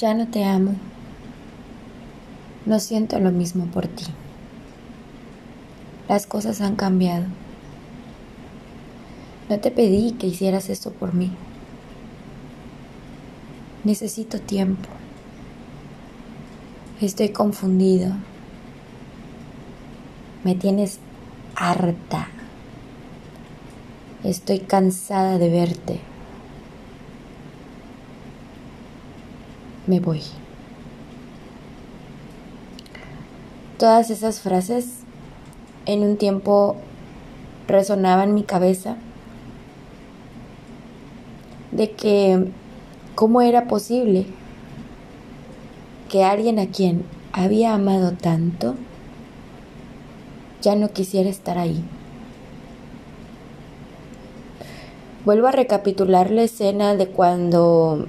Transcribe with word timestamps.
Ya 0.00 0.14
no 0.14 0.26
te 0.28 0.44
amo. 0.44 0.76
No 2.64 2.80
siento 2.80 3.18
lo 3.18 3.30
mismo 3.32 3.66
por 3.66 3.86
ti. 3.86 4.06
Las 6.08 6.26
cosas 6.26 6.62
han 6.62 6.74
cambiado. 6.74 7.26
No 9.50 9.60
te 9.60 9.70
pedí 9.70 10.12
que 10.12 10.26
hicieras 10.26 10.70
esto 10.70 10.90
por 10.90 11.12
mí. 11.12 11.30
Necesito 13.84 14.40
tiempo. 14.40 14.88
Estoy 17.02 17.28
confundido. 17.28 18.14
Me 20.44 20.54
tienes 20.54 20.98
harta. 21.56 22.28
Estoy 24.24 24.60
cansada 24.60 25.36
de 25.36 25.50
verte. 25.50 26.09
Me 29.86 30.00
voy. 30.00 30.22
Todas 33.78 34.10
esas 34.10 34.40
frases 34.40 35.00
en 35.86 36.02
un 36.02 36.16
tiempo 36.16 36.76
resonaban 37.66 38.30
en 38.30 38.34
mi 38.34 38.42
cabeza 38.42 38.96
de 41.72 41.92
que 41.92 42.50
cómo 43.14 43.40
era 43.40 43.68
posible 43.68 44.26
que 46.08 46.24
alguien 46.24 46.58
a 46.58 46.66
quien 46.66 47.04
había 47.32 47.74
amado 47.74 48.12
tanto 48.12 48.74
ya 50.60 50.74
no 50.74 50.90
quisiera 50.90 51.30
estar 51.30 51.56
ahí. 51.56 51.82
Vuelvo 55.24 55.46
a 55.46 55.52
recapitular 55.52 56.30
la 56.30 56.42
escena 56.42 56.96
de 56.96 57.06
cuando 57.08 58.06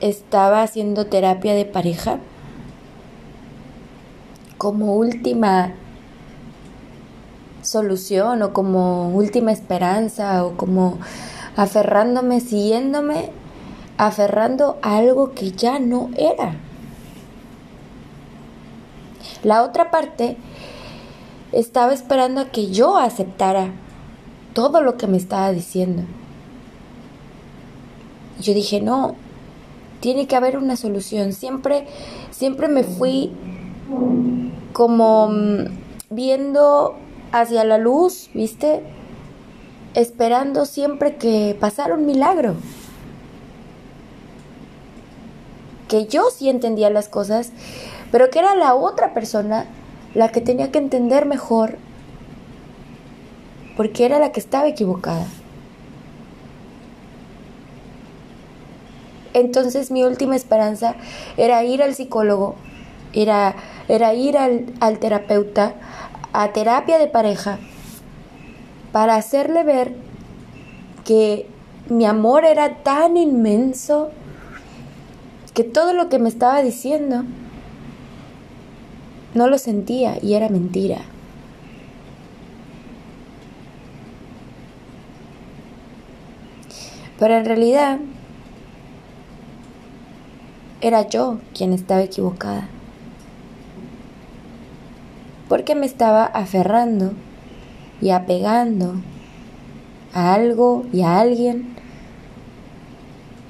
estaba 0.00 0.62
haciendo 0.62 1.06
terapia 1.06 1.54
de 1.54 1.64
pareja 1.64 2.18
como 4.58 4.96
última 4.96 5.72
solución 7.62 8.42
o 8.42 8.52
como 8.52 9.10
última 9.10 9.52
esperanza 9.52 10.44
o 10.44 10.56
como 10.56 10.98
aferrándome, 11.56 12.40
siguiéndome, 12.40 13.30
aferrando 13.98 14.78
a 14.82 14.96
algo 14.98 15.32
que 15.32 15.52
ya 15.52 15.78
no 15.78 16.10
era. 16.16 16.54
La 19.42 19.62
otra 19.62 19.90
parte 19.90 20.36
estaba 21.52 21.92
esperando 21.92 22.40
a 22.40 22.46
que 22.46 22.70
yo 22.70 22.96
aceptara 22.98 23.70
todo 24.54 24.80
lo 24.82 24.96
que 24.96 25.06
me 25.06 25.16
estaba 25.16 25.52
diciendo. 25.52 26.02
Yo 28.40 28.54
dije, 28.54 28.80
no, 28.80 29.16
tiene 30.00 30.26
que 30.26 30.36
haber 30.36 30.58
una 30.58 30.76
solución. 30.76 31.32
Siempre, 31.32 31.86
siempre 32.30 32.68
me 32.68 32.84
fui 32.84 33.32
como 34.72 35.28
mm, 35.28 35.64
viendo 36.10 36.96
hacia 37.32 37.64
la 37.64 37.78
luz, 37.78 38.30
¿viste? 38.34 38.82
esperando 39.96 40.66
siempre 40.66 41.16
que 41.16 41.56
pasara 41.58 41.94
un 41.94 42.04
milagro. 42.04 42.54
Que 45.88 46.06
yo 46.06 46.28
sí 46.30 46.50
entendía 46.50 46.90
las 46.90 47.08
cosas, 47.08 47.50
pero 48.12 48.28
que 48.30 48.38
era 48.38 48.54
la 48.54 48.74
otra 48.74 49.14
persona 49.14 49.66
la 50.14 50.28
que 50.28 50.42
tenía 50.42 50.70
que 50.70 50.78
entender 50.78 51.24
mejor, 51.24 51.78
porque 53.76 54.04
era 54.04 54.18
la 54.18 54.32
que 54.32 54.40
estaba 54.40 54.68
equivocada. 54.68 55.26
Entonces 59.36 59.90
mi 59.90 60.02
última 60.02 60.34
esperanza 60.34 60.94
era 61.36 61.62
ir 61.62 61.82
al 61.82 61.94
psicólogo, 61.94 62.54
era, 63.12 63.54
era 63.86 64.14
ir 64.14 64.38
al, 64.38 64.64
al 64.80 64.98
terapeuta, 64.98 65.74
a 66.32 66.54
terapia 66.54 66.96
de 66.96 67.06
pareja, 67.06 67.58
para 68.92 69.16
hacerle 69.16 69.62
ver 69.62 69.94
que 71.04 71.46
mi 71.90 72.06
amor 72.06 72.46
era 72.46 72.82
tan 72.82 73.18
inmenso 73.18 74.10
que 75.52 75.64
todo 75.64 75.92
lo 75.92 76.08
que 76.08 76.18
me 76.18 76.30
estaba 76.30 76.62
diciendo 76.62 77.24
no 79.34 79.48
lo 79.48 79.58
sentía 79.58 80.16
y 80.22 80.32
era 80.32 80.48
mentira. 80.48 81.02
Pero 87.18 87.34
en 87.34 87.44
realidad 87.44 87.98
era 90.80 91.08
yo 91.08 91.38
quien 91.54 91.72
estaba 91.72 92.02
equivocada. 92.02 92.68
Porque 95.48 95.74
me 95.74 95.86
estaba 95.86 96.24
aferrando 96.24 97.12
y 98.00 98.10
apegando 98.10 98.94
a 100.12 100.34
algo 100.34 100.84
y 100.92 101.02
a 101.02 101.18
alguien 101.18 101.76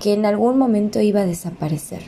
que 0.01 0.13
en 0.13 0.27
algún 0.27 0.59
momento 0.59 1.01
iba 1.01 1.23
a 1.23 1.27
desaparecer. 1.27 2.03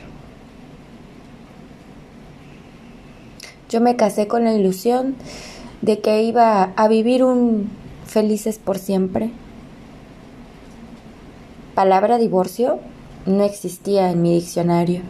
Yo 3.69 3.81
me 3.81 3.95
casé 3.95 4.27
con 4.27 4.43
la 4.45 4.53
ilusión 4.53 5.15
de 5.81 5.99
que 5.99 6.23
iba 6.23 6.71
a 6.75 6.87
vivir 6.87 7.23
un 7.23 7.69
felices 8.05 8.57
por 8.57 8.77
siempre. 8.77 9.31
Palabra 11.75 12.17
divorcio 12.17 12.79
no 13.25 13.43
existía 13.43 14.11
en 14.11 14.21
mi 14.21 14.33
diccionario. 14.33 15.01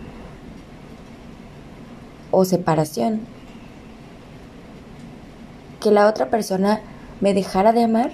O 2.31 2.45
separación. 2.45 3.21
Que 5.79 5.91
la 5.91 6.07
otra 6.07 6.29
persona 6.29 6.81
me 7.21 7.33
dejara 7.33 7.73
de 7.73 7.83
amar? 7.83 8.11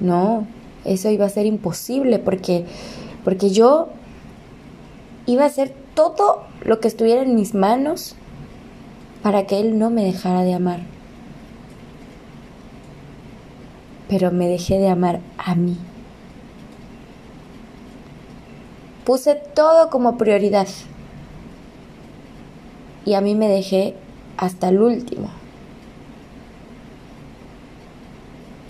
No, 0.00 0.46
eso 0.84 1.10
iba 1.10 1.26
a 1.26 1.30
ser 1.30 1.46
imposible 1.46 2.18
porque, 2.18 2.66
porque 3.24 3.50
yo 3.50 3.88
iba 5.26 5.44
a 5.44 5.46
hacer 5.46 5.74
todo 5.94 6.42
lo 6.62 6.80
que 6.80 6.88
estuviera 6.88 7.22
en 7.22 7.34
mis 7.34 7.54
manos 7.54 8.16
para 9.22 9.46
que 9.46 9.60
él 9.60 9.78
no 9.78 9.90
me 9.90 10.04
dejara 10.04 10.42
de 10.42 10.54
amar. 10.54 10.80
Pero 14.08 14.30
me 14.30 14.48
dejé 14.48 14.78
de 14.78 14.88
amar 14.88 15.20
a 15.38 15.54
mí. 15.54 15.78
Puse 19.04 19.34
todo 19.34 19.90
como 19.90 20.16
prioridad. 20.16 20.68
Y 23.04 23.14
a 23.14 23.20
mí 23.20 23.34
me 23.34 23.48
dejé 23.48 23.94
hasta 24.36 24.68
el 24.68 24.80
último. 24.80 25.28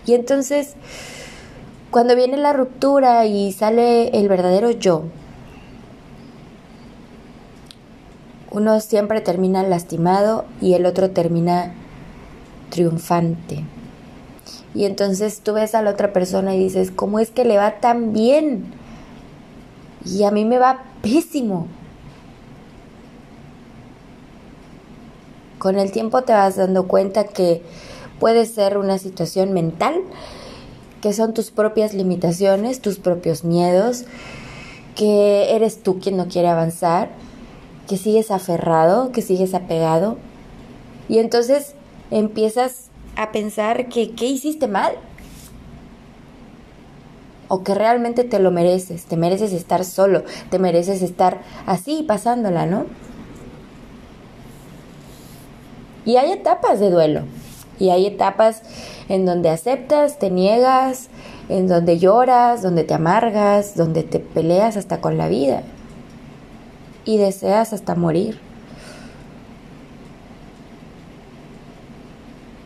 Y 0.07 0.15
entonces, 0.15 0.75
cuando 1.91 2.17
viene 2.17 2.37
la 2.37 2.53
ruptura 2.53 3.25
y 3.27 3.53
sale 3.53 4.09
el 4.09 4.29
verdadero 4.29 4.71
yo, 4.71 5.05
uno 8.51 8.81
siempre 8.81 9.21
termina 9.21 9.63
lastimado 9.63 10.45
y 10.61 10.75
el 10.75 10.87
otro 10.87 11.11
termina 11.11 11.75
triunfante. 12.71 13.65
Y 14.75 14.85
entonces 14.85 15.41
tú 15.41 15.55
ves 15.55 15.75
a 15.75 15.83
la 15.83 15.91
otra 15.91 16.13
persona 16.13 16.55
y 16.55 16.59
dices, 16.59 16.91
¿cómo 16.91 17.19
es 17.19 17.31
que 17.31 17.45
le 17.45 17.57
va 17.57 17.81
tan 17.81 18.13
bien? 18.13 18.65
Y 20.05 20.25
a 20.25 20.31
mí 20.31 20.45
me 20.45 20.59
va 20.59 20.85
pésimo. 21.03 21.69
Con 25.59 25.79
el 25.79 25.93
tiempo 25.93 26.23
te 26.23 26.33
vas 26.33 26.57
dando 26.57 26.87
cuenta 26.87 27.25
que 27.25 27.63
Puede 28.21 28.47
ser 28.47 28.79
una 28.79 28.99
situación 28.99 29.53
mental, 29.53 30.01
que 31.03 31.13
son 31.13 31.35
tus 31.35 31.51
propias 31.51 31.95
limitaciones, 31.95 32.81
tus 32.81 32.99
propios 32.99 33.45
miedos, 33.45 34.05
que 34.95 35.55
eres 35.55 35.83
tú 35.83 35.99
quien 35.99 36.17
no 36.17 36.29
quiere 36.29 36.49
avanzar, 36.49 37.11
que 37.89 37.97
sigues 37.97 38.31
aferrado, 38.31 39.11
que 39.11 39.21
sigues 39.21 39.53
apegado. 39.53 40.17
Y 41.09 41.19
entonces 41.19 41.75
empiezas 42.11 42.91
a 43.17 43.33
pensar 43.33 43.89
que 43.89 44.13
qué 44.13 44.27
hiciste 44.27 44.69
mal. 44.69 44.95
O 47.49 47.63
que 47.63 47.75
realmente 47.75 48.25
te 48.25 48.39
lo 48.39 48.51
mereces, 48.51 49.05
te 49.05 49.17
mereces 49.17 49.53
estar 49.53 49.85
solo, 49.85 50.25
te 50.51 50.59
mereces 50.59 51.03
estar 51.03 51.41
así 51.67 52.03
pasándola, 52.03 52.67
¿no? 52.67 52.87
Y 56.05 56.17
hay 56.17 56.33
etapas 56.33 56.81
de 56.81 56.91
duelo. 56.91 57.23
Y 57.79 57.91
hay 57.91 58.07
etapas 58.07 58.63
en 59.09 59.27
donde 59.27 59.51
aceptas, 59.51 60.19
te 60.19 60.31
niegas, 60.31 61.09
en 61.49 61.67
donde 61.67 61.99
lloras, 61.99 62.63
donde 62.63 62.85
te 62.85 62.95
amargas, 62.95 63.77
donde 63.77 64.03
te 64.03 64.21
peleas 64.21 64.77
hasta 64.77 65.01
con 65.01 65.19
la 65.19 65.29
vida 65.29 65.63
y 67.05 67.19
deseas 67.19 67.73
hasta 67.73 67.95
morir. 67.95 68.39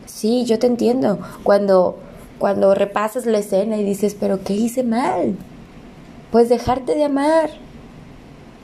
Sí, 0.05 0.45
yo 0.45 0.59
te 0.59 0.67
entiendo. 0.67 1.19
Cuando, 1.43 1.97
cuando 2.39 2.73
repasas 2.73 3.25
la 3.25 3.37
escena 3.37 3.77
y 3.77 3.83
dices, 3.83 4.15
pero 4.19 4.43
¿qué 4.43 4.53
hice 4.53 4.83
mal? 4.83 5.35
Pues 6.31 6.49
dejarte 6.49 6.95
de 6.95 7.03
amar. 7.03 7.49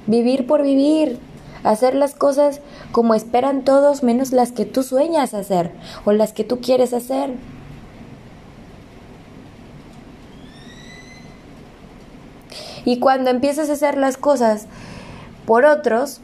vivir 0.08 0.46
por 0.46 0.62
vivir, 0.62 1.18
hacer 1.64 1.96
las 1.96 2.14
cosas 2.14 2.62
como 2.92 3.16
esperan 3.16 3.64
todos 3.64 4.04
menos 4.04 4.32
las 4.32 4.52
que 4.52 4.66
tú 4.66 4.84
sueñas 4.84 5.34
hacer 5.34 5.72
o 6.06 6.12
las 6.12 6.32
que 6.32 6.44
tú 6.44 6.60
quieres 6.62 6.94
hacer. 6.94 7.32
Y 12.86 13.00
cuando 13.00 13.32
empiezas 13.32 13.70
a 13.70 13.74
hacer 13.74 13.98
las 13.98 14.16
cosas 14.16 14.68
por 15.48 15.66
otros 15.66 16.22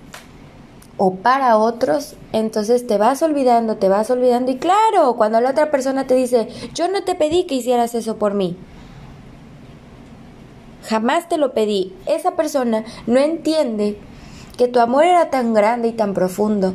o 0.97 1.15
para 1.15 1.57
otros, 1.57 2.15
entonces 2.31 2.85
te 2.85 2.97
vas 2.97 3.21
olvidando, 3.21 3.77
te 3.77 3.89
vas 3.89 4.09
olvidando. 4.11 4.51
Y 4.51 4.57
claro, 4.57 5.15
cuando 5.15 5.41
la 5.41 5.51
otra 5.51 5.71
persona 5.71 6.05
te 6.07 6.15
dice, 6.15 6.47
yo 6.73 6.87
no 6.87 7.03
te 7.03 7.15
pedí 7.15 7.45
que 7.45 7.55
hicieras 7.55 7.95
eso 7.95 8.17
por 8.17 8.33
mí. 8.33 8.57
Jamás 10.83 11.29
te 11.29 11.37
lo 11.37 11.53
pedí. 11.53 11.95
Esa 12.05 12.31
persona 12.31 12.83
no 13.07 13.19
entiende 13.19 13.97
que 14.57 14.67
tu 14.67 14.79
amor 14.79 15.05
era 15.05 15.29
tan 15.29 15.53
grande 15.53 15.89
y 15.89 15.93
tan 15.93 16.13
profundo 16.13 16.73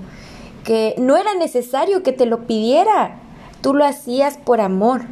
que 0.64 0.94
no 0.98 1.16
era 1.16 1.34
necesario 1.34 2.02
que 2.02 2.12
te 2.12 2.26
lo 2.26 2.46
pidiera. 2.46 3.20
Tú 3.60 3.74
lo 3.74 3.84
hacías 3.84 4.38
por 4.38 4.60
amor. 4.60 5.02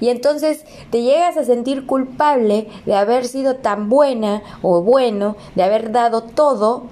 Y 0.00 0.08
entonces 0.08 0.64
te 0.90 1.02
llegas 1.02 1.36
a 1.36 1.44
sentir 1.44 1.86
culpable 1.86 2.68
de 2.84 2.94
haber 2.94 3.26
sido 3.26 3.56
tan 3.56 3.88
buena 3.88 4.42
o 4.62 4.82
bueno, 4.82 5.36
de 5.54 5.62
haber 5.62 5.92
dado 5.92 6.22
todo, 6.22 6.84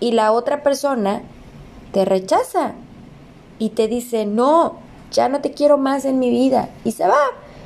y 0.00 0.12
la 0.12 0.32
otra 0.32 0.62
persona 0.62 1.22
te 1.92 2.04
rechaza 2.04 2.72
y 3.58 3.70
te 3.70 3.86
dice, 3.86 4.24
no, 4.26 4.76
ya 5.12 5.28
no 5.28 5.40
te 5.40 5.52
quiero 5.52 5.76
más 5.76 6.04
en 6.04 6.18
mi 6.18 6.30
vida, 6.30 6.70
y 6.84 6.92
se 6.92 7.06
va 7.06 7.18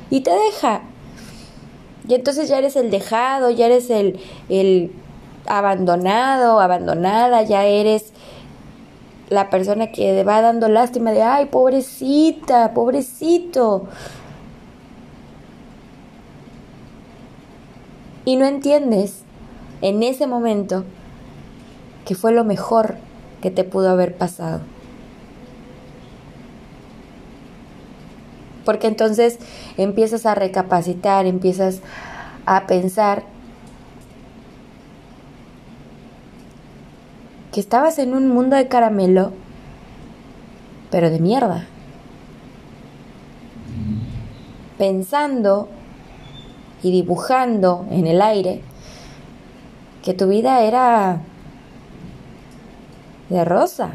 y 0.09 0.21
te 0.21 0.31
deja. 0.31 0.81
Y 2.07 2.13
entonces 2.13 2.49
ya 2.49 2.57
eres 2.57 2.75
el 2.75 2.91
dejado, 2.91 3.49
ya 3.49 3.65
eres 3.65 3.89
el, 3.89 4.19
el 4.49 4.91
abandonado, 5.47 6.59
abandonada, 6.59 7.41
ya 7.43 7.65
eres 7.65 8.13
la 9.29 9.49
persona 9.49 9.91
que 9.91 10.23
va 10.23 10.41
dando 10.41 10.67
lástima 10.69 11.11
de, 11.11 11.23
ay, 11.23 11.45
pobrecita, 11.45 12.73
pobrecito. 12.73 13.87
Y 18.23 18.37
no 18.37 18.45
entiendes 18.45 19.23
en 19.81 20.03
ese 20.03 20.27
momento 20.27 20.83
que 22.05 22.15
fue 22.15 22.31
lo 22.31 22.43
mejor 22.43 22.95
que 23.41 23.51
te 23.51 23.63
pudo 23.63 23.89
haber 23.89 24.15
pasado. 24.15 24.61
Porque 28.63 28.87
entonces 28.87 29.37
empiezas 29.77 30.25
a 30.25 30.33
recapacitar, 30.33 31.27
empiezas 31.27 31.81
a 32.47 32.65
pensar 32.65 33.34
que 37.55 37.61
estabas 37.61 37.99
en 37.99 38.13
un 38.13 38.27
mundo 38.27 38.57
de 38.57 38.67
caramelo, 38.67 39.31
pero 40.91 41.09
de 41.09 41.21
mierda. 41.21 41.65
Pensando 44.77 45.69
y 46.83 46.91
dibujando 46.91 47.85
en 47.91 48.07
el 48.07 48.21
aire 48.21 48.61
que 50.03 50.13
tu 50.13 50.27
vida 50.27 50.63
era 50.63 51.21
de 53.29 53.45
rosa, 53.45 53.91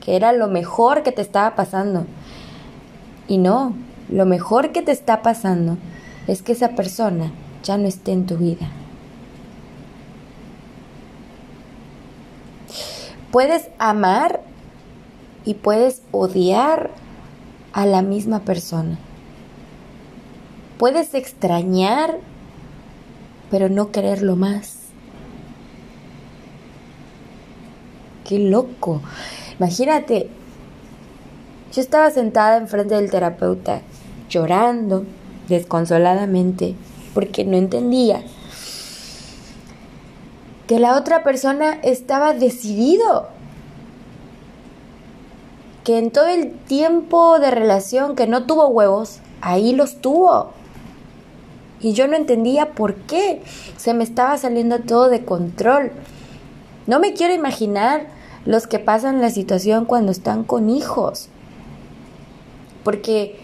que 0.00 0.16
era 0.16 0.32
lo 0.32 0.48
mejor 0.48 1.04
que 1.04 1.12
te 1.12 1.22
estaba 1.22 1.54
pasando. 1.54 2.04
Y 3.28 3.38
no, 3.38 3.74
lo 4.08 4.26
mejor 4.26 4.72
que 4.72 4.82
te 4.82 4.90
está 4.90 5.22
pasando 5.22 5.78
es 6.26 6.42
que 6.42 6.50
esa 6.50 6.70
persona 6.70 7.30
ya 7.62 7.78
no 7.78 7.86
esté 7.86 8.10
en 8.10 8.26
tu 8.26 8.36
vida. 8.38 8.68
Puedes 13.30 13.68
amar 13.78 14.40
y 15.44 15.54
puedes 15.54 16.02
odiar 16.12 16.90
a 17.72 17.84
la 17.84 18.02
misma 18.02 18.40
persona. 18.40 18.98
Puedes 20.78 21.14
extrañar, 21.14 22.18
pero 23.50 23.68
no 23.68 23.90
quererlo 23.90 24.36
más. 24.36 24.76
Qué 28.24 28.38
loco. 28.38 29.02
Imagínate, 29.58 30.30
yo 31.72 31.82
estaba 31.82 32.10
sentada 32.10 32.56
enfrente 32.56 32.94
del 32.94 33.10
terapeuta, 33.10 33.82
llorando 34.30 35.04
desconsoladamente, 35.48 36.74
porque 37.14 37.44
no 37.44 37.56
entendía 37.56 38.22
que 40.68 40.78
la 40.78 40.96
otra 40.96 41.24
persona 41.24 41.78
estaba 41.82 42.34
decidido. 42.34 43.28
Que 45.82 45.96
en 45.98 46.10
todo 46.10 46.26
el 46.26 46.52
tiempo 46.52 47.40
de 47.40 47.50
relación 47.50 48.14
que 48.14 48.26
no 48.26 48.44
tuvo 48.44 48.68
huevos, 48.68 49.20
ahí 49.40 49.72
los 49.72 50.02
tuvo. 50.02 50.52
Y 51.80 51.94
yo 51.94 52.06
no 52.06 52.16
entendía 52.16 52.72
por 52.72 52.94
qué. 52.94 53.42
Se 53.78 53.94
me 53.94 54.04
estaba 54.04 54.36
saliendo 54.36 54.80
todo 54.80 55.08
de 55.08 55.24
control. 55.24 55.90
No 56.86 57.00
me 57.00 57.14
quiero 57.14 57.32
imaginar 57.32 58.06
los 58.44 58.66
que 58.66 58.78
pasan 58.78 59.22
la 59.22 59.30
situación 59.30 59.86
cuando 59.86 60.12
están 60.12 60.44
con 60.44 60.68
hijos. 60.68 61.30
Porque 62.84 63.40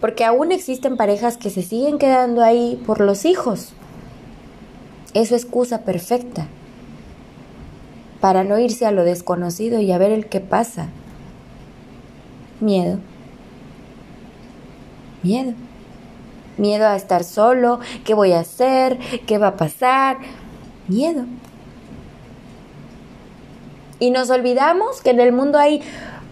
porque 0.00 0.24
aún 0.24 0.52
existen 0.52 0.96
parejas 0.96 1.36
que 1.36 1.50
se 1.50 1.62
siguen 1.62 1.98
quedando 1.98 2.42
ahí 2.42 2.82
por 2.86 3.00
los 3.00 3.24
hijos. 3.24 3.74
Es 5.18 5.30
su 5.30 5.34
excusa 5.34 5.80
perfecta 5.80 6.46
para 8.20 8.44
no 8.44 8.56
irse 8.56 8.86
a 8.86 8.92
lo 8.92 9.02
desconocido 9.02 9.80
y 9.80 9.90
a 9.90 9.98
ver 9.98 10.12
el 10.12 10.26
que 10.26 10.38
pasa. 10.38 10.90
Miedo. 12.60 13.00
Miedo. 15.24 15.54
Miedo 16.56 16.86
a 16.86 16.94
estar 16.94 17.24
solo, 17.24 17.80
qué 18.04 18.14
voy 18.14 18.30
a 18.30 18.38
hacer, 18.38 18.96
qué 19.26 19.38
va 19.38 19.48
a 19.48 19.56
pasar. 19.56 20.18
Miedo. 20.86 21.24
Y 23.98 24.12
nos 24.12 24.30
olvidamos 24.30 25.02
que 25.02 25.10
en 25.10 25.18
el 25.18 25.32
mundo 25.32 25.58
hay 25.58 25.82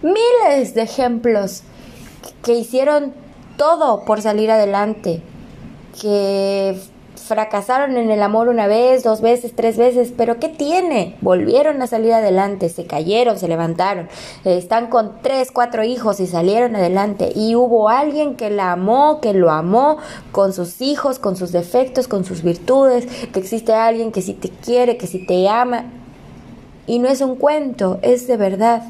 miles 0.01 0.75
de 0.75 0.83
ejemplos 0.83 1.63
que 2.41 2.53
hicieron 2.53 3.11
todo 3.57 4.05
por 4.05 4.21
salir 4.21 4.49
adelante, 4.49 5.21
que 6.01 6.79
fracasaron 7.27 7.97
en 7.97 8.11
el 8.11 8.21
amor 8.23 8.47
una 8.47 8.67
vez, 8.67 9.03
dos 9.03 9.21
veces, 9.21 9.55
tres 9.55 9.77
veces, 9.77 10.13
pero 10.15 10.39
¿qué 10.39 10.49
tiene? 10.49 11.15
Volvieron 11.21 11.81
a 11.81 11.87
salir 11.87 12.13
adelante, 12.13 12.69
se 12.69 12.85
cayeron, 12.85 13.37
se 13.37 13.47
levantaron, 13.47 14.09
están 14.43 14.87
con 14.87 15.21
tres, 15.21 15.51
cuatro 15.51 15.83
hijos 15.83 16.19
y 16.19 16.27
salieron 16.27 16.75
adelante. 16.75 17.31
Y 17.35 17.55
hubo 17.55 17.89
alguien 17.89 18.35
que 18.35 18.49
la 18.49 18.71
amó, 18.71 19.21
que 19.21 19.33
lo 19.33 19.51
amó 19.51 19.97
con 20.31 20.53
sus 20.53 20.81
hijos, 20.81 21.19
con 21.19 21.35
sus 21.35 21.51
defectos, 21.51 22.07
con 22.07 22.25
sus 22.25 22.43
virtudes, 22.43 23.05
que 23.31 23.39
existe 23.39 23.73
alguien 23.73 24.11
que 24.11 24.21
sí 24.21 24.33
te 24.33 24.49
quiere, 24.49 24.97
que 24.97 25.07
sí 25.07 25.25
te 25.25 25.47
ama. 25.47 25.85
Y 26.87 26.99
no 26.99 27.07
es 27.09 27.21
un 27.21 27.35
cuento, 27.35 27.99
es 28.01 28.27
de 28.27 28.37
verdad. 28.37 28.83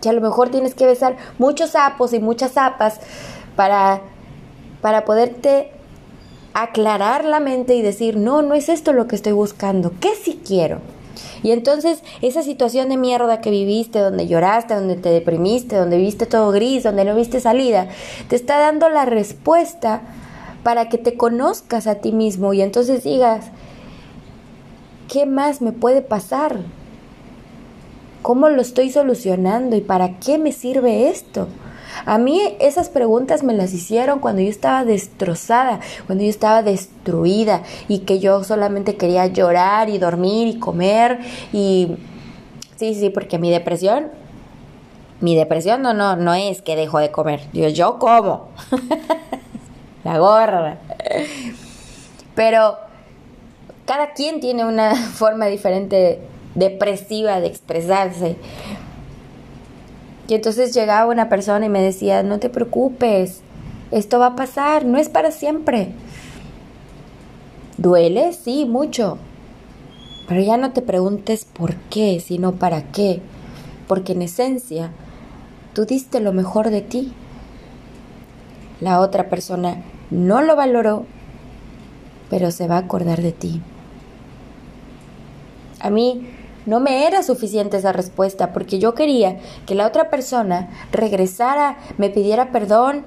Que 0.00 0.08
a 0.08 0.12
lo 0.12 0.20
mejor 0.20 0.50
tienes 0.50 0.74
que 0.74 0.86
besar 0.86 1.16
muchos 1.38 1.70
sapos 1.70 2.12
y 2.12 2.20
muchas 2.20 2.52
zapas 2.52 3.00
para, 3.56 4.00
para 4.80 5.04
poderte 5.04 5.72
aclarar 6.62 7.24
la 7.24 7.40
mente 7.40 7.74
y 7.74 7.82
decir, 7.82 8.16
no, 8.16 8.42
no 8.42 8.54
es 8.54 8.68
esto 8.68 8.92
lo 8.92 9.06
que 9.06 9.16
estoy 9.16 9.32
buscando, 9.32 9.92
¿qué 10.00 10.14
sí 10.14 10.40
quiero? 10.44 10.80
Y 11.42 11.52
entonces 11.52 12.02
esa 12.20 12.42
situación 12.42 12.88
de 12.88 12.96
mierda 12.96 13.40
que 13.40 13.50
viviste, 13.50 13.98
donde 13.98 14.26
lloraste, 14.26 14.74
donde 14.74 14.96
te 14.96 15.08
deprimiste, 15.10 15.76
donde 15.76 15.98
viste 15.98 16.26
todo 16.26 16.50
gris, 16.50 16.82
donde 16.82 17.04
no 17.04 17.14
viste 17.14 17.40
salida, 17.40 17.88
te 18.28 18.36
está 18.36 18.58
dando 18.58 18.88
la 18.88 19.04
respuesta 19.04 20.02
para 20.62 20.88
que 20.88 20.98
te 20.98 21.16
conozcas 21.16 21.86
a 21.86 21.96
ti 21.96 22.12
mismo 22.12 22.52
y 22.52 22.62
entonces 22.62 23.04
digas, 23.04 23.46
¿qué 25.10 25.26
más 25.26 25.62
me 25.62 25.72
puede 25.72 26.02
pasar? 26.02 26.58
¿Cómo 28.22 28.48
lo 28.48 28.60
estoy 28.60 28.90
solucionando 28.90 29.76
y 29.76 29.80
para 29.80 30.18
qué 30.18 30.38
me 30.38 30.52
sirve 30.52 31.08
esto? 31.08 31.48
A 32.04 32.18
mí 32.18 32.40
esas 32.60 32.88
preguntas 32.88 33.42
me 33.42 33.54
las 33.54 33.72
hicieron 33.72 34.18
cuando 34.20 34.42
yo 34.42 34.48
estaba 34.48 34.84
destrozada, 34.84 35.80
cuando 36.06 36.24
yo 36.24 36.30
estaba 36.30 36.62
destruida 36.62 37.62
y 37.88 38.00
que 38.00 38.18
yo 38.18 38.44
solamente 38.44 38.96
quería 38.96 39.26
llorar 39.26 39.88
y 39.88 39.98
dormir 39.98 40.48
y 40.48 40.58
comer 40.58 41.20
y 41.52 41.96
sí, 42.76 42.94
sí, 42.94 43.10
porque 43.10 43.38
mi 43.38 43.50
depresión 43.50 44.10
mi 45.20 45.34
depresión 45.34 45.82
no 45.82 45.94
no 45.94 46.16
no 46.16 46.34
es 46.34 46.62
que 46.62 46.76
dejo 46.76 46.98
de 46.98 47.10
comer, 47.10 47.40
yo 47.52 47.68
yo 47.68 47.98
como. 47.98 48.50
La 50.04 50.18
gorra. 50.18 50.78
Pero 52.34 52.76
cada 53.84 54.12
quien 54.12 54.40
tiene 54.40 54.64
una 54.64 54.94
forma 55.14 55.46
diferente 55.46 56.20
depresiva 56.54 57.40
de 57.40 57.48
expresarse. 57.48 58.36
Y 60.28 60.34
entonces 60.34 60.74
llegaba 60.74 61.10
una 61.10 61.30
persona 61.30 61.66
y 61.66 61.70
me 61.70 61.80
decía, 61.80 62.22
no 62.22 62.38
te 62.38 62.50
preocupes, 62.50 63.40
Esto 63.90 64.18
va 64.18 64.26
a 64.26 64.36
pasar, 64.36 64.84
no 64.84 64.98
es 64.98 65.08
para 65.08 65.30
siempre. 65.30 65.92
¿Duele? 67.78 68.34
Sí, 68.34 68.66
mucho. 68.66 69.16
Pero 70.28 70.42
ya 70.42 70.58
no 70.58 70.72
te 70.72 70.82
preguntes 70.82 71.46
por 71.46 71.74
qué, 71.88 72.20
sino 72.20 72.52
para 72.52 72.92
qué. 72.92 73.22
Porque 73.86 74.12
en 74.12 74.20
esencia, 74.20 74.90
tú 75.72 75.86
diste 75.86 76.20
lo 76.20 76.34
mejor 76.34 76.68
de 76.68 76.82
ti. 76.82 77.14
La 78.82 79.00
otra 79.00 79.30
persona 79.30 79.82
no 80.10 80.42
lo 80.42 80.54
valoró, 80.54 81.06
pero 82.28 82.50
se 82.50 82.68
va 82.68 82.76
a 82.76 82.80
acordar 82.80 83.22
de 83.22 83.32
ti. 83.32 83.62
A 85.80 85.88
mí 85.88 86.26
no 86.66 86.80
me 86.80 87.06
era 87.06 87.22
suficiente 87.22 87.76
esa 87.76 87.92
respuesta 87.92 88.52
porque 88.52 88.78
yo 88.78 88.94
quería 88.94 89.38
que 89.66 89.74
la 89.74 89.86
otra 89.86 90.10
persona 90.10 90.68
regresara, 90.92 91.78
me 91.96 92.10
pidiera 92.10 92.52
perdón 92.52 93.04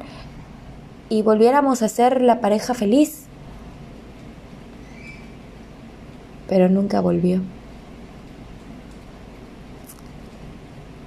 y 1.10 1.22
volviéramos 1.24 1.82
a 1.82 1.90
ser 1.90 2.22
la 2.22 2.40
pareja 2.42 2.74
feliz. 2.74 3.26
Pero 6.48 6.70
nunca 6.70 7.02
volvió. 7.02 7.42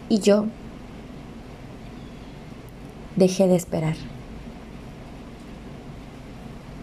Y 0.08 0.20
yo 0.20 0.46
dejé 3.16 3.48
de 3.48 3.56
esperar. 3.56 3.96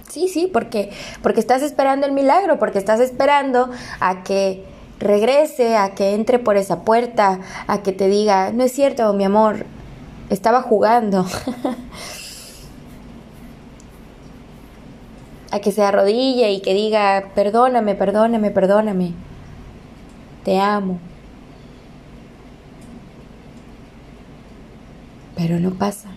Sí, 0.10 0.28
sí, 0.28 0.50
porque 0.52 0.92
porque 1.22 1.40
estás 1.40 1.62
esperando 1.62 2.06
el 2.06 2.12
milagro, 2.12 2.60
porque 2.60 2.80
estás 2.80 3.00
esperando 3.00 3.70
a 4.00 4.24
que 4.24 4.66
regrese, 5.02 5.76
a 5.76 5.94
que 5.96 6.14
entre 6.14 6.40
por 6.40 6.56
esa 6.56 6.84
puerta, 6.84 7.40
a 7.68 7.84
que 7.84 7.92
te 7.92 8.08
diga, 8.08 8.52
no 8.52 8.64
es 8.64 8.72
cierto, 8.72 9.12
mi 9.14 9.26
amor, 9.26 9.66
estaba 10.30 10.62
jugando. 10.62 11.26
a 15.52 15.60
que 15.60 15.72
se 15.72 15.84
arrodille 15.84 16.52
y 16.54 16.62
que 16.62 16.74
diga, 16.74 17.32
perdóname, 17.36 17.96
perdóname, 17.96 18.52
perdóname, 18.52 19.12
te 20.46 20.60
amo. 20.60 21.00
Pero 25.36 25.60
no 25.60 25.72
pasa. 25.72 26.10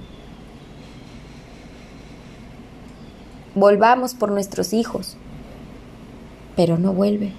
Volvamos 3.56 4.14
por 4.14 4.30
nuestros 4.30 4.72
hijos, 4.72 5.16
pero 6.56 6.78
no 6.78 6.92
vuelve. 6.92 7.32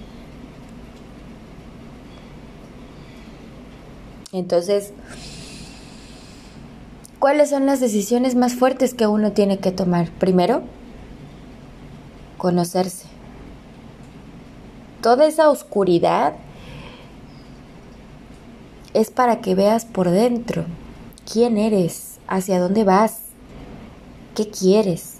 Entonces, 4.36 4.92
¿cuáles 7.18 7.48
son 7.48 7.64
las 7.64 7.80
decisiones 7.80 8.34
más 8.34 8.54
fuertes 8.54 8.92
que 8.92 9.06
uno 9.06 9.32
tiene 9.32 9.58
que 9.58 9.72
tomar? 9.72 10.10
Primero, 10.10 10.62
conocerse. 12.36 13.06
Toda 15.00 15.26
esa 15.26 15.48
oscuridad 15.48 16.34
es 18.92 19.10
para 19.10 19.40
que 19.40 19.54
veas 19.54 19.86
por 19.86 20.10
dentro 20.10 20.66
quién 21.30 21.56
eres, 21.56 22.18
hacia 22.26 22.60
dónde 22.60 22.84
vas, 22.84 23.20
qué 24.34 24.50
quieres. 24.50 25.14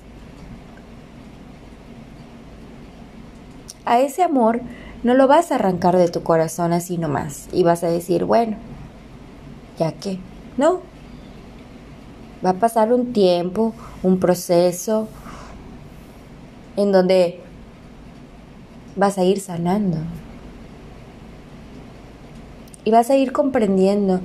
A 3.87 4.01
ese 4.01 4.23
amor 4.23 4.61
no 5.03 5.15
lo 5.15 5.27
vas 5.27 5.53
a 5.53 5.55
arrancar 5.55 5.97
de 5.97 6.09
tu 6.09 6.23
corazón 6.23 6.75
así 6.75 6.99
nomás 6.99 7.49
y 7.53 7.63
vas 7.63 7.83
a 7.83 7.89
decir, 7.89 8.25
bueno, 8.25 8.57
ya 9.79 9.93
que 9.93 10.19
no. 10.57 10.81
Va 12.45 12.51
a 12.51 12.55
pasar 12.55 12.93
un 12.93 13.13
tiempo, 13.13 13.75
un 14.03 14.19
proceso 14.19 15.09
en 16.77 16.93
donde 16.93 17.41
vas 18.95 19.19
a 19.19 19.25
ir 19.25 19.41
sanando. 19.41 19.99
Y 22.85 22.91
vas 22.91 23.11
a 23.11 23.17
ir 23.17 23.33
comprendiendo 23.33 24.21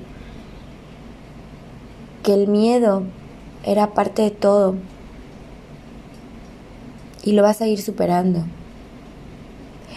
que 2.24 2.34
el 2.34 2.48
miedo 2.48 3.04
era 3.64 3.94
parte 3.94 4.22
de 4.22 4.32
todo. 4.32 4.76
Y 7.24 7.32
lo 7.34 7.44
vas 7.44 7.62
a 7.62 7.68
ir 7.68 7.82
superando. 7.82 8.44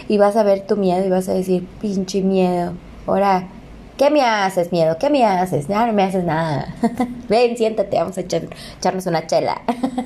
Y 0.07 0.17
vas 0.17 0.35
a 0.35 0.43
ver 0.43 0.65
tu 0.65 0.77
miedo 0.77 1.05
y 1.05 1.09
vas 1.09 1.29
a 1.29 1.33
decir, 1.33 1.67
pinche 1.79 2.21
miedo. 2.21 2.73
Ahora 3.07 3.49
¿Qué 3.97 4.09
me 4.09 4.21
haces, 4.21 4.73
miedo? 4.73 4.97
¿Qué 4.99 5.09
me 5.09 5.25
haces? 5.25 5.69
No, 5.69 5.85
no 5.87 5.93
me 5.93 6.03
haces 6.03 6.25
nada. 6.25 6.75
Ven, 7.29 7.55
siéntate, 7.55 7.97
vamos 7.97 8.17
a 8.17 8.21
echarnos 8.21 9.05
una 9.05 9.25
chela. 9.25 9.61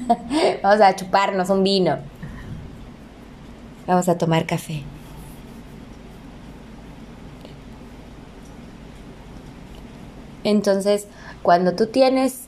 vamos 0.64 0.82
a 0.82 0.96
chuparnos 0.96 1.50
un 1.50 1.64
vino. 1.64 1.98
Vamos 3.88 4.08
a 4.08 4.16
tomar 4.16 4.46
café. 4.46 4.84
Entonces, 10.44 11.08
cuando 11.42 11.74
tú 11.74 11.88
tienes 11.88 12.44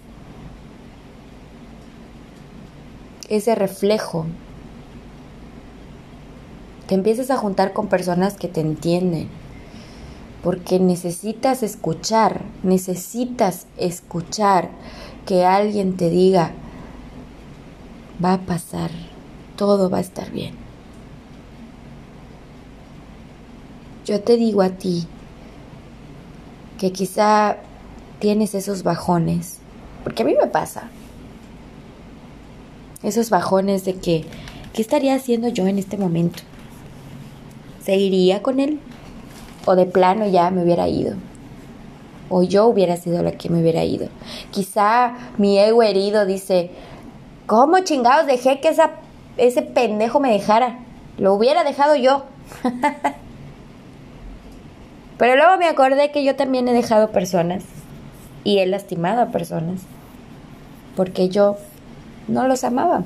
ese 3.29 3.55
reflejo, 3.55 4.27
te 6.87 6.93
empiezas 6.93 7.31
a 7.31 7.37
juntar 7.37 7.73
con 7.73 7.87
personas 7.87 8.35
que 8.35 8.47
te 8.47 8.61
entienden 8.61 9.29
porque 10.43 10.79
necesitas 10.79 11.61
escuchar, 11.63 12.41
necesitas 12.63 13.67
escuchar 13.77 14.69
que 15.25 15.45
alguien 15.45 15.97
te 15.97 16.09
diga, 16.09 16.51
va 18.23 18.33
a 18.33 18.41
pasar, 18.41 18.89
todo 19.55 19.89
va 19.89 19.99
a 19.99 20.01
estar 20.01 20.31
bien. 20.31 20.55
Yo 24.05 24.21
te 24.21 24.35
digo 24.35 24.63
a 24.63 24.69
ti 24.69 25.05
que 26.79 26.91
quizá 26.91 27.57
tienes 28.19 28.55
esos 28.55 28.81
bajones, 28.81 29.59
porque 30.03 30.23
a 30.23 30.25
mí 30.25 30.35
me 30.39 30.47
pasa, 30.47 30.89
esos 33.03 33.29
bajones 33.29 33.85
de 33.85 33.95
que, 33.95 34.25
¿qué 34.73 34.81
estaría 34.81 35.13
haciendo 35.13 35.49
yo 35.49 35.67
en 35.67 35.77
este 35.77 35.97
momento? 35.97 36.41
¿Seguiría 37.83 38.41
con 38.41 38.59
él? 38.59 38.79
O 39.65 39.75
de 39.75 39.85
plano 39.85 40.27
ya 40.27 40.49
me 40.51 40.63
hubiera 40.63 40.87
ido. 40.87 41.15
O 42.29 42.43
yo 42.43 42.67
hubiera 42.67 42.97
sido 42.97 43.21
la 43.23 43.33
que 43.33 43.49
me 43.49 43.61
hubiera 43.61 43.83
ido. 43.83 44.07
Quizá 44.51 45.13
mi 45.37 45.59
ego 45.59 45.83
herido 45.83 46.25
dice, 46.25 46.71
¿cómo 47.45 47.79
chingados 47.79 48.25
dejé 48.25 48.61
que 48.61 48.69
esa, 48.69 48.91
ese 49.37 49.61
pendejo 49.61 50.19
me 50.19 50.31
dejara? 50.31 50.79
Lo 51.17 51.33
hubiera 51.33 51.63
dejado 51.63 51.95
yo. 51.95 52.25
Pero 55.17 55.35
luego 55.35 55.57
me 55.57 55.67
acordé 55.67 56.11
que 56.11 56.23
yo 56.23 56.35
también 56.35 56.67
he 56.67 56.73
dejado 56.73 57.11
personas 57.11 57.63
y 58.43 58.59
he 58.59 58.65
lastimado 58.65 59.21
a 59.21 59.27
personas 59.27 59.81
porque 60.95 61.29
yo 61.29 61.57
no 62.27 62.47
los 62.47 62.63
amaba. 62.63 63.03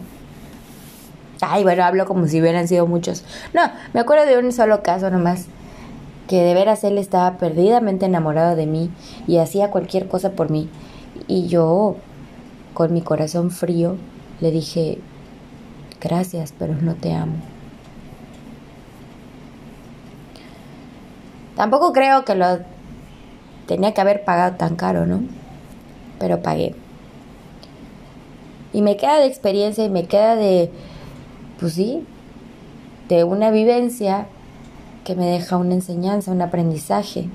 Ay, 1.41 1.63
bueno, 1.63 1.83
hablo 1.83 2.05
como 2.05 2.27
si 2.27 2.39
hubieran 2.39 2.67
sido 2.67 2.87
muchos. 2.87 3.25
No, 3.53 3.61
me 3.93 3.99
acuerdo 3.99 4.25
de 4.25 4.37
un 4.37 4.51
solo 4.51 4.81
caso 4.81 5.09
nomás 5.09 5.47
que 6.27 6.41
de 6.41 6.53
veras 6.53 6.83
él 6.83 6.97
estaba 6.97 7.37
perdidamente 7.37 8.05
enamorado 8.05 8.55
de 8.55 8.65
mí 8.65 8.89
y 9.27 9.37
hacía 9.37 9.71
cualquier 9.71 10.07
cosa 10.07 10.31
por 10.31 10.49
mí. 10.49 10.69
Y 11.27 11.47
yo, 11.47 11.95
con 12.73 12.93
mi 12.93 13.01
corazón 13.01 13.51
frío, 13.51 13.95
le 14.41 14.51
dije, 14.51 14.99
gracias, 16.01 16.53
pero 16.57 16.75
no 16.75 16.95
te 16.95 17.13
amo. 17.13 17.35
Tampoco 21.55 21.93
creo 21.93 22.25
que 22.25 22.35
lo 22.35 22.59
tenía 23.65 23.93
que 23.93 24.01
haber 24.01 24.23
pagado 24.25 24.57
tan 24.57 24.75
caro, 24.75 25.05
¿no? 25.05 25.21
Pero 26.19 26.41
pagué. 26.41 26.75
Y 28.73 28.81
me 28.81 28.97
queda 28.97 29.19
de 29.19 29.27
experiencia 29.27 29.85
y 29.85 29.89
me 29.89 30.05
queda 30.05 30.35
de, 30.35 30.69
pues 31.59 31.73
sí, 31.73 32.05
de 33.07 33.23
una 33.23 33.51
vivencia 33.51 34.27
que 35.05 35.15
me 35.15 35.27
deja 35.27 35.55
una 35.55 35.75
enseñanza, 35.75 36.31
un 36.31 36.41
aprendizaje. 36.41 37.29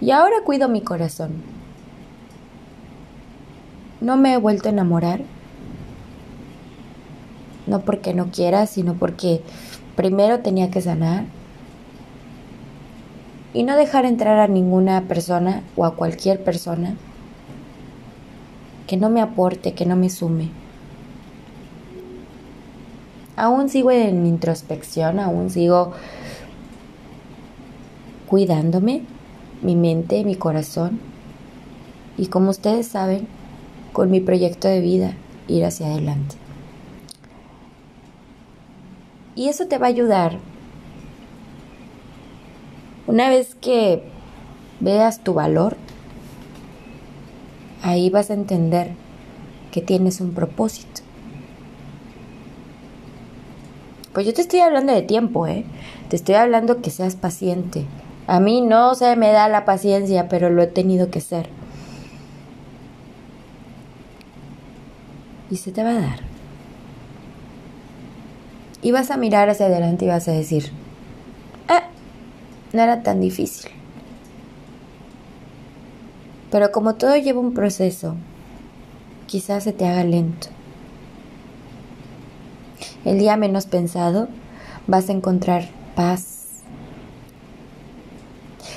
Y 0.00 0.10
ahora 0.10 0.42
cuido 0.44 0.68
mi 0.68 0.82
corazón. 0.82 1.42
No 4.00 4.18
me 4.18 4.34
he 4.34 4.36
vuelto 4.36 4.68
a 4.68 4.72
enamorar. 4.72 5.22
No 7.66 7.80
porque 7.80 8.12
no 8.12 8.30
quiera, 8.32 8.66
sino 8.66 8.94
porque 8.94 9.40
primero 9.94 10.40
tenía 10.40 10.70
que 10.70 10.82
sanar. 10.82 11.24
Y 13.54 13.62
no 13.62 13.76
dejar 13.76 14.04
entrar 14.04 14.40
a 14.40 14.48
ninguna 14.48 15.02
persona 15.02 15.62
o 15.76 15.86
a 15.86 15.94
cualquier 15.94 16.42
persona 16.42 16.96
que 18.88 18.96
no 18.96 19.10
me 19.10 19.22
aporte, 19.22 19.74
que 19.74 19.86
no 19.86 19.94
me 19.94 20.10
sume. 20.10 20.63
Aún 23.36 23.68
sigo 23.68 23.90
en 23.90 24.26
introspección, 24.26 25.18
aún 25.18 25.50
sigo 25.50 25.92
cuidándome, 28.28 29.02
mi 29.62 29.76
mente, 29.76 30.24
mi 30.24 30.36
corazón. 30.36 31.00
Y 32.16 32.26
como 32.26 32.50
ustedes 32.50 32.86
saben, 32.86 33.26
con 33.92 34.10
mi 34.10 34.20
proyecto 34.20 34.68
de 34.68 34.80
vida, 34.80 35.14
ir 35.48 35.64
hacia 35.64 35.86
adelante. 35.86 36.36
Y 39.36 39.48
eso 39.48 39.66
te 39.66 39.78
va 39.78 39.86
a 39.86 39.90
ayudar. 39.90 40.38
Una 43.06 43.28
vez 43.28 43.54
que 43.54 44.02
veas 44.80 45.20
tu 45.22 45.34
valor, 45.34 45.76
ahí 47.82 48.10
vas 48.10 48.30
a 48.30 48.34
entender 48.34 48.92
que 49.72 49.80
tienes 49.80 50.20
un 50.20 50.32
propósito. 50.32 51.03
Pues 54.14 54.26
yo 54.26 54.32
te 54.32 54.42
estoy 54.42 54.60
hablando 54.60 54.92
de 54.92 55.02
tiempo, 55.02 55.48
¿eh? 55.48 55.64
Te 56.08 56.14
estoy 56.14 56.36
hablando 56.36 56.80
que 56.80 56.90
seas 56.90 57.16
paciente. 57.16 57.84
A 58.28 58.38
mí 58.38 58.60
no 58.60 58.94
se 58.94 59.16
me 59.16 59.32
da 59.32 59.48
la 59.48 59.64
paciencia, 59.64 60.28
pero 60.28 60.50
lo 60.50 60.62
he 60.62 60.68
tenido 60.68 61.10
que 61.10 61.20
ser. 61.20 61.48
Y 65.50 65.56
se 65.56 65.72
te 65.72 65.82
va 65.82 65.90
a 65.90 66.00
dar. 66.00 66.20
Y 68.82 68.92
vas 68.92 69.10
a 69.10 69.16
mirar 69.16 69.50
hacia 69.50 69.66
adelante 69.66 70.04
y 70.04 70.08
vas 70.08 70.28
a 70.28 70.32
decir, 70.32 70.70
ah, 71.68 71.88
no 72.72 72.82
era 72.82 73.02
tan 73.02 73.20
difícil. 73.20 73.68
Pero 76.52 76.70
como 76.70 76.94
todo 76.94 77.16
lleva 77.16 77.40
un 77.40 77.52
proceso, 77.52 78.14
quizás 79.26 79.64
se 79.64 79.72
te 79.72 79.88
haga 79.88 80.04
lento. 80.04 80.53
El 83.04 83.18
día 83.18 83.36
menos 83.36 83.66
pensado 83.66 84.28
vas 84.86 85.08
a 85.08 85.12
encontrar 85.12 85.68
paz. 85.94 86.62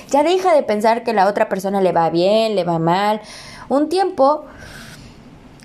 Ya 0.10 0.24
deja 0.24 0.54
de 0.54 0.64
pensar 0.64 1.04
que 1.04 1.14
la 1.14 1.28
otra 1.28 1.50
persona 1.50 1.82
le 1.82 1.92
va 1.92 2.10
bien, 2.10 2.56
le 2.56 2.64
va 2.64 2.80
mal. 2.80 3.22
Un 3.70 3.90
tiempo, 3.90 4.46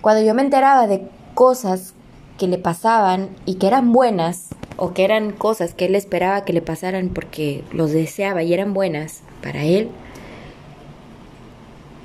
cuando 0.01 0.23
yo 0.23 0.35
me 0.35 0.43
enteraba 0.43 0.87
de 0.87 1.09
cosas 1.35 1.95
que 2.39 2.49
le 2.49 2.59
pasaban 2.59 3.31
y 3.47 3.55
que 3.55 3.69
eran 3.69 3.93
buenas, 3.93 4.49
o 4.77 4.95
que 4.95 5.05
eran 5.05 5.33
cosas 5.33 5.75
que 5.75 5.87
él 5.87 5.95
esperaba 5.95 6.45
que 6.45 6.53
le 6.53 6.63
pasaran 6.63 7.11
porque 7.11 7.63
los 7.73 7.93
deseaba 7.93 8.43
y 8.43 8.53
eran 8.53 8.75
buenas 8.75 9.23
para 9.43 9.63
él, 9.63 9.91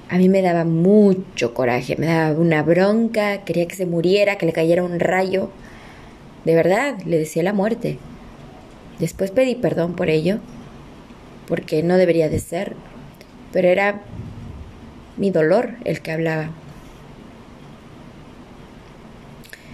a 0.10 0.18
mí 0.18 0.30
me 0.30 0.42
daba 0.42 0.64
mucho 0.64 1.54
coraje, 1.54 1.96
me 1.98 2.08
daba 2.08 2.40
una 2.40 2.64
bronca, 2.64 3.40
quería 3.44 3.68
que 3.68 3.76
se 3.76 3.86
muriera, 3.86 4.38
que 4.38 4.46
le 4.46 4.54
cayera 4.54 4.84
un 4.84 5.00
rayo. 5.00 5.50
De 6.48 6.56
verdad, 6.56 6.98
le 7.06 7.18
decía 7.18 7.44
la 7.44 7.52
muerte. 7.52 8.00
Después 9.00 9.32
pedí 9.32 9.56
perdón 9.56 9.98
por 9.98 10.10
ello, 10.10 10.40
porque 11.46 11.84
no 11.84 11.98
debería 11.98 12.30
de 12.30 12.40
ser, 12.40 12.74
pero 13.52 13.68
era 13.68 14.02
mi 15.18 15.30
dolor 15.30 15.72
el 15.84 16.02
que 16.02 16.14
hablaba. 16.14 16.52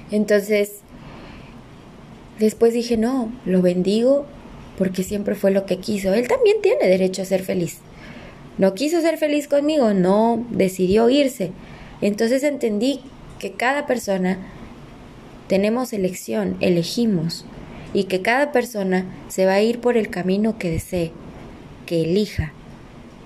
Entonces, 0.10 0.80
después 2.40 2.74
dije, 2.74 2.98
no, 2.98 3.32
lo 3.46 3.62
bendigo 3.62 4.26
porque 4.80 5.04
siempre 5.04 5.36
fue 5.36 5.52
lo 5.52 5.68
que 5.68 5.78
quiso. 5.78 6.12
Él 6.16 6.28
también 6.28 6.58
tiene 6.64 6.88
derecho 6.88 7.22
a 7.22 7.26
ser 7.26 7.44
feliz. 7.44 7.82
No 8.58 8.74
quiso 8.74 9.00
ser 9.00 9.20
feliz 9.20 9.48
conmigo, 9.48 9.94
no 9.94 10.44
decidió 10.50 11.08
irse. 11.12 11.52
Entonces 12.02 12.42
entendí 12.42 13.00
que 13.38 13.52
cada 13.52 13.86
persona 13.86 14.40
tenemos 15.54 15.94
elección, 15.94 16.58
elegimos, 16.62 17.46
y 17.94 18.06
que 18.06 18.24
cada 18.24 18.52
persona 18.52 19.06
se 19.28 19.46
va 19.46 19.54
a 19.54 19.62
ir 19.62 19.82
por 19.82 19.98
el 19.98 20.10
camino 20.10 20.58
que 20.58 20.72
desee, 20.72 21.12
que 21.86 22.02
elija. 22.02 22.54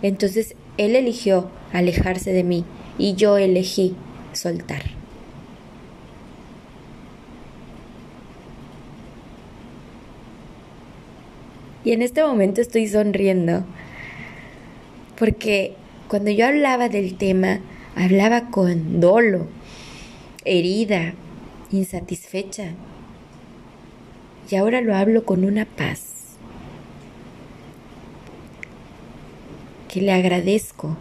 Entonces 0.02 0.56
Él 0.78 0.98
eligió 0.98 1.50
alejarse 1.72 2.34
de 2.34 2.44
mí 2.44 2.66
y 2.98 3.14
yo 3.14 3.38
elegí 3.38 3.96
soltar. 4.34 4.82
Y 11.86 11.94
en 11.94 12.02
este 12.02 12.26
momento 12.26 12.60
estoy 12.60 12.90
sonriendo 12.90 13.64
porque 15.18 15.76
cuando 16.10 16.30
yo 16.30 16.46
hablaba 16.46 16.90
del 16.90 17.16
tema, 17.16 17.62
hablaba 17.96 18.50
con 18.50 19.00
dolo, 19.00 19.48
herida, 20.44 21.14
insatisfecha. 21.72 22.72
Y 24.50 24.56
ahora 24.56 24.82
lo 24.82 24.96
hablo 24.96 25.26
con 25.26 25.44
una 25.44 25.66
paz. 25.66 26.38
Que 29.88 30.02
le 30.02 30.12
agradezco 30.14 30.96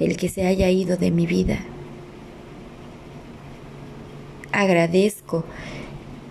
el 0.00 0.16
que 0.16 0.28
se 0.28 0.46
haya 0.46 0.70
ido 0.70 0.96
de 0.96 1.10
mi 1.10 1.26
vida. 1.26 1.58
Agradezco 4.52 5.44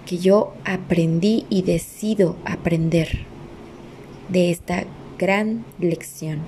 que 0.06 0.17
yo 0.17 0.54
aprendí 0.65 1.45
y 1.50 1.62
decido 1.63 2.36
aprender 2.45 3.26
de 4.30 4.52
esta 4.52 4.86
gran 5.17 5.65
lección. 5.80 6.39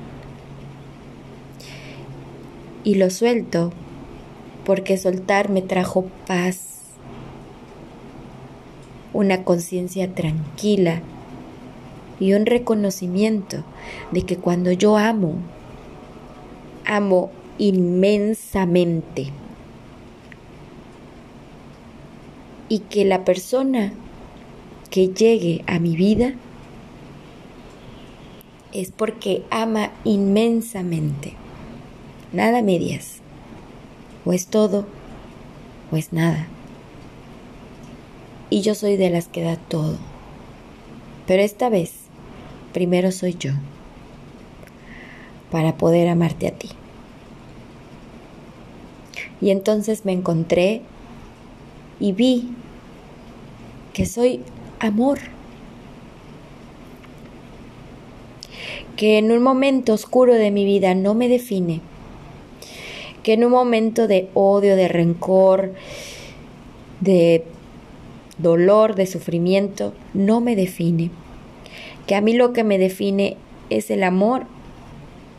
Y 2.84 2.96
lo 2.96 3.10
suelto 3.10 3.74
porque 4.66 4.98
soltar 4.98 5.50
me 5.50 5.62
trajo 5.62 6.10
paz 6.26 6.67
una 9.14 9.44
conciencia 9.44 10.14
tranquila 10.14 11.02
y 12.20 12.34
un 12.34 12.46
reconocimiento 12.46 13.64
de 14.12 14.24
que 14.24 14.38
cuando 14.38 14.72
yo 14.72 14.98
amo, 14.98 15.36
amo 16.86 17.32
inmensamente. 17.58 19.32
Y 22.70 22.80
que 22.80 23.06
la 23.06 23.24
persona 23.24 23.94
que 24.90 25.08
llegue 25.08 25.64
a 25.68 25.80
mi 25.80 25.96
vida 25.96 26.34
es 28.74 28.92
porque 28.92 29.44
ama 29.50 29.92
inmensamente. 30.04 31.34
Nada 32.34 32.62
medias. 32.62 33.20
O 34.26 34.34
es 34.34 34.48
todo 34.48 34.86
o 35.92 35.96
es 35.96 36.12
nada 36.12 36.48
y 38.50 38.62
yo 38.62 38.76
soy 38.76 38.98
de 38.98 39.10
las 39.10 39.28
que 39.28 39.42
da 39.42 39.58
todo. 39.58 39.98
Pero 41.26 41.44
esta 41.44 41.70
vez, 41.70 41.94
primero 42.74 43.12
soy 43.12 43.36
yo, 43.38 43.52
para 45.52 45.78
poder 45.78 46.08
amarte 46.08 46.48
a 46.48 46.52
ti. 46.52 46.70
Y 49.42 49.52
entonces 49.52 50.06
me 50.06 50.14
encontré 50.14 50.82
y 52.00 52.12
vi 52.12 52.50
que 53.94 54.06
soy 54.06 54.42
amor. 54.80 55.20
Que 58.96 59.20
en 59.20 59.32
un 59.32 59.44
momento 59.44 59.94
oscuro 59.94 60.34
de 60.34 60.50
mi 60.50 60.66
vida 60.66 60.96
no 60.96 61.14
me 61.14 61.28
define. 61.28 61.82
Que 63.22 63.34
en 63.34 63.44
un 63.44 63.52
momento 63.52 64.08
de 64.08 64.30
odio, 64.34 64.76
de 64.76 64.88
rencor, 64.88 65.74
de 67.02 67.44
dolor, 68.38 68.96
de 68.96 69.06
sufrimiento, 69.06 69.94
no 70.14 70.42
me 70.42 70.56
define. 70.56 71.12
Que 72.06 72.16
a 72.16 72.22
mí 72.22 72.34
lo 72.34 72.54
que 72.54 72.64
me 72.64 72.78
define 72.78 73.38
es 73.70 73.92
el 73.92 74.04
amor 74.04 74.46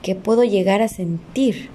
que 0.03 0.15
puedo 0.15 0.45
llegar 0.45 0.83
a 0.83 0.89
sentir. 0.89 1.71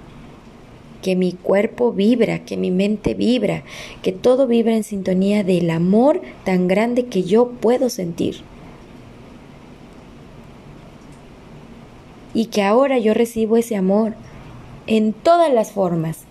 Que 1.02 1.16
mi 1.16 1.32
cuerpo 1.32 1.92
vibra, 1.92 2.44
que 2.44 2.56
mi 2.56 2.70
mente 2.70 3.14
vibra, 3.14 3.62
que 4.02 4.12
todo 4.12 4.46
vibra 4.46 4.74
en 4.74 4.84
sintonía 4.84 5.44
del 5.44 5.68
amor 5.70 6.22
tan 6.44 6.66
grande 6.66 7.06
que 7.06 7.22
yo 7.24 7.50
puedo 7.50 7.90
sentir. 7.90 8.36
Y 12.32 12.46
que 12.46 12.62
ahora 12.62 12.98
yo 12.98 13.14
recibo 13.14 13.56
ese 13.56 13.76
amor 13.76 14.14
en 14.86 15.12
todas 15.12 15.52
las 15.52 15.72
formas, 15.72 16.24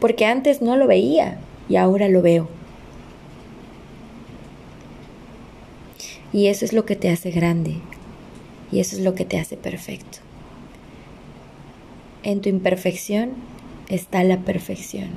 porque 0.00 0.26
antes 0.26 0.62
no 0.62 0.76
lo 0.76 0.86
veía 0.86 1.38
y 1.68 1.76
ahora 1.76 2.08
lo 2.08 2.22
veo. 2.22 2.48
Y 6.32 6.46
eso 6.46 6.64
es 6.64 6.72
lo 6.72 6.84
que 6.84 6.96
te 6.96 7.10
hace 7.10 7.30
grande 7.30 7.76
y 8.70 8.80
eso 8.80 8.96
es 8.96 9.02
lo 9.02 9.14
que 9.14 9.24
te 9.24 9.38
hace 9.38 9.56
perfecto. 9.56 10.18
En 12.22 12.40
tu 12.40 12.48
imperfección 12.48 13.30
está 13.88 14.22
la 14.24 14.38
perfección. 14.38 15.08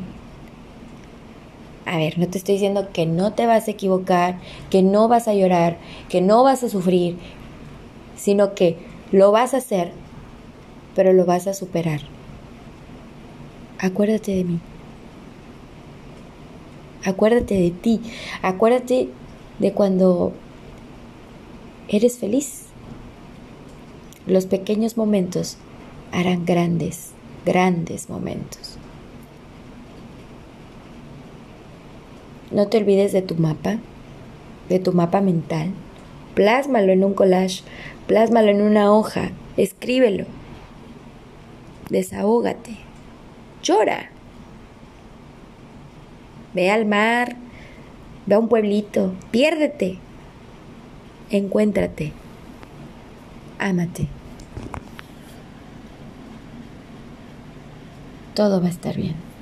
A 1.86 1.98
ver, 1.98 2.18
no 2.18 2.28
te 2.28 2.38
estoy 2.38 2.56
diciendo 2.56 2.90
que 2.94 3.06
no 3.06 3.34
te 3.34 3.46
vas 3.46 3.68
a 3.68 3.72
equivocar, 3.72 4.40
que 4.70 4.82
no 4.82 5.08
vas 5.08 5.28
a 5.28 5.34
llorar, 5.34 5.78
que 6.10 6.22
no 6.22 6.44
vas 6.44 6.64
a 6.64 6.70
sufrir, 6.70 7.18
sino 8.16 8.56
que 8.56 8.78
lo 9.12 9.32
vas 9.32 9.54
a 9.54 9.58
hacer, 9.58 9.92
pero 10.96 11.14
lo 11.14 11.26
vas 11.26 11.46
a 11.46 11.54
superar. 11.54 12.02
Acuérdate 13.80 14.34
de 14.34 14.44
mí. 14.46 14.60
Acuérdate 17.06 17.56
de 17.56 17.72
ti. 17.72 18.02
Acuérdate 18.42 19.10
de 19.60 19.74
cuando 19.74 20.34
eres 21.88 22.18
feliz. 22.18 22.66
Los 24.26 24.46
pequeños 24.46 24.96
momentos 24.96 25.58
harán 26.12 26.46
grandes, 26.46 27.12
grandes 27.46 28.10
momentos. 28.10 28.78
No 32.52 32.68
te 32.68 32.78
olvides 32.78 33.12
de 33.12 33.22
tu 33.22 33.36
mapa, 33.36 33.80
de 34.70 34.80
tu 34.80 34.94
mapa 34.94 35.22
mental. 35.22 35.72
Plásmalo 36.36 36.92
en 36.92 37.04
un 37.04 37.14
collage, 37.14 37.64
plásmalo 38.08 38.50
en 38.50 38.62
una 38.62 38.94
hoja, 38.94 39.32
escríbelo. 39.58 40.26
Desahógate. 41.90 42.78
Llora. 43.62 44.13
Ve 46.54 46.72
al 46.72 46.86
mar, 46.86 47.36
ve 48.26 48.36
a 48.36 48.40
un 48.40 48.48
pueblito, 48.48 49.14
piérdete. 49.32 49.98
Encuéntrate. 51.30 52.14
Ámate. 53.58 54.08
Todo 58.36 58.62
va 58.62 58.68
a 58.68 58.72
estar 58.72 58.96
bien. 58.96 59.33